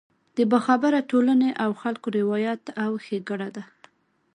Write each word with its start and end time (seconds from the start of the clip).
د 0.35 0.37
باخبره 0.51 0.99
ټولنې 1.11 1.49
او 1.63 1.71
خلکو 1.81 2.07
روایت 2.19 2.63
او 2.83 2.91
ښېګړه 3.05 3.49
ده. 3.55 3.63